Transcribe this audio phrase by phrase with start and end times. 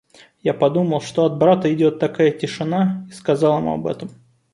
[0.41, 4.09] Я подумал, что от брата идет такая тишина, и сказал ему об этом.